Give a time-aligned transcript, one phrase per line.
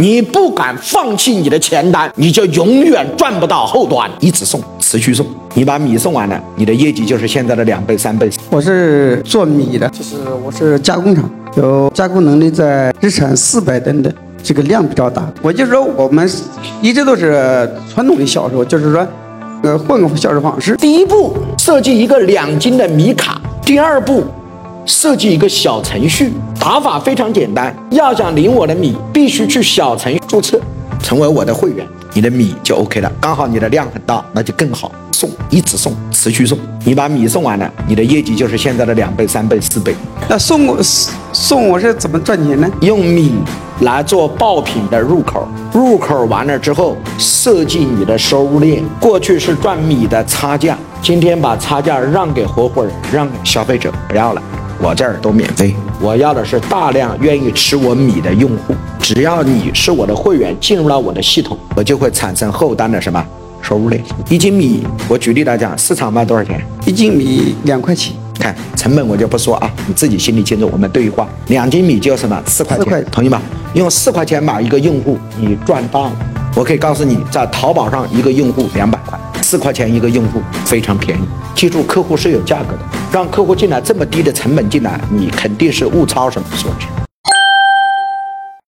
[0.00, 4.10] 你不敢放弃你的前端，你就永远赚不到后端。
[4.18, 8.30] 一直送，持续送，你把米送完了，你的业绩就是现在的两倍、三倍。
[8.48, 14.10] 我是做米的，就是我是加工厂，有加工能力，在日产四百吨的
[14.42, 15.30] 这个量比较大。
[15.42, 16.26] 我就说我们
[16.80, 19.06] 一直都是传统的销售，就是说，
[19.62, 20.74] 呃，换个销售方式。
[20.76, 24.24] 第一步，设计一个两斤的米卡；第二步。
[24.90, 27.72] 设计一个小程序，打法非常简单。
[27.92, 30.60] 要想领我的米，必须去小程序注册，
[31.00, 33.10] 成为我的会员，你的米就 OK 了。
[33.20, 36.58] 刚好你的量很大，那就更好，送一直送，持续送。
[36.84, 39.94] 你把米送完了，你的业绩就是现在的两倍、三倍、四倍。
[40.28, 40.76] 那送我
[41.32, 42.68] 送我是怎么赚钱呢？
[42.80, 43.34] 用米
[43.82, 48.82] 来做爆品的入口，入口完了之后，设计你的收入链。
[48.98, 54.42] 过去是赚米的差价，今天把差价让给合伙人，让给消费者，不要了。
[54.82, 58.74] 我这儿都免费，我要的是大量愿意吃我米的用户。
[58.98, 63.22] 只要你是我的会员，进入了我的系统，我就会产生后端的什么
[63.60, 64.02] 收入链。
[64.30, 66.58] 一斤米，我举例来讲，市场卖多少钱？
[66.86, 68.14] 一斤米两块钱。
[68.38, 70.66] 看成本我就不说啊，你自己心里清楚。
[70.72, 73.38] 我们对话，两斤米就什么四块钱，同意吗？
[73.74, 76.12] 用四块钱买一个用户，你赚大了。
[76.56, 81.22] 我可以告诉你，在淘宝上一个用户两百块，四块钱一个用户非常便宜。
[81.54, 82.80] 记住，客户是有价格的。
[83.12, 86.86] 让客户进来这么低的成本进来，你肯定是物超什么所值。